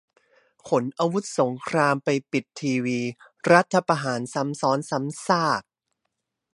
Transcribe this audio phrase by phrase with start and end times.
[0.69, 2.99] ขนอาวุธสงครามไปปิดทีวี
[3.51, 5.63] รัฐประหารซ้ำซ้อนซ้ำซาก